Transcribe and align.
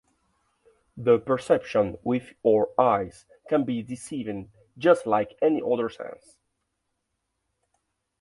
The 0.97 1.19
perception 1.19 1.99
with 2.03 2.33
our 2.43 2.71
eyes 2.75 3.27
can 3.47 3.65
be 3.65 3.83
deceiving 3.83 4.49
just 4.75 5.05
like 5.05 5.37
any 5.43 5.61
other 5.61 5.89
sense. 5.89 6.37